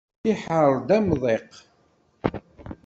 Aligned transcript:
Iḥerr-d 0.31 0.89
amḍiq. 0.97 1.51